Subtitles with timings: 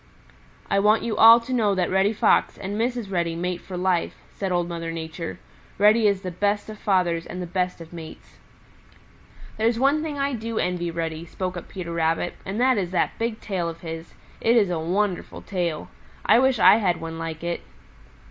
[0.67, 3.11] "I want you all to know that Reddy Fox and Mrs.
[3.11, 5.37] Reddy mate for life," said Old Mother Nature.
[5.77, 8.39] "Reddy is the best of fathers and the best of mates."
[9.57, 13.19] "There's one thing I do envy Reddy," spoke up Peter Rabbit, "and that is that
[13.19, 14.15] big tail of his.
[14.41, 15.87] It is a wonderful tail.
[16.25, 17.61] I wish I had one like it."